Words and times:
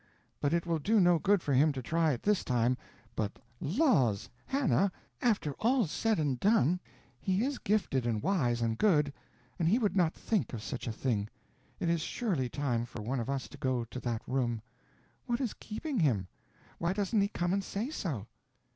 But 0.41 0.51
it 0.51 0.65
will 0.65 0.79
do 0.79 0.99
no 0.99 1.19
good 1.19 1.43
for 1.43 1.53
him 1.53 1.71
to 1.73 1.81
try 1.83 2.11
it 2.11 2.23
this 2.23 2.43
time 2.43 2.75
but, 3.15 3.37
laws! 3.59 4.31
Hannah! 4.47 4.91
after 5.21 5.53
all's 5.59 5.91
said 5.91 6.17
and 6.17 6.39
done, 6.39 6.79
he 7.19 7.45
is 7.45 7.59
gifted 7.59 8.07
and 8.07 8.19
wise 8.19 8.63
and 8.63 8.79
good, 8.79 9.13
and 9.59 9.67
he 9.67 9.77
would 9.77 9.95
not 9.95 10.15
think 10.15 10.53
of 10.53 10.63
such 10.63 10.87
a 10.87 10.91
thing.... 10.91 11.29
It 11.79 11.87
is 11.87 12.01
surely 12.01 12.49
time 12.49 12.83
for 12.83 13.03
one 13.03 13.19
of 13.19 13.29
us 13.29 13.47
to 13.49 13.59
go 13.59 13.83
to 13.85 13.99
that 13.99 14.23
room. 14.25 14.63
What 15.27 15.39
is 15.39 15.53
keeping 15.53 15.99
him? 15.99 16.27
Why 16.79 16.93
doesn't 16.93 17.21
he 17.21 17.27
come 17.27 17.53
and 17.53 17.63
say 17.63 17.91
so?" 17.91 18.25